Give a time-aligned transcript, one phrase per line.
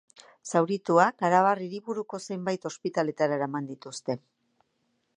[0.51, 4.21] Zaurituak arabar hiriburuko zenbait ospitaletara eraman dituzte.